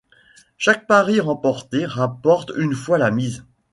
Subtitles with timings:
[0.57, 3.43] Chaque pari remporté rapporte une fois la mise.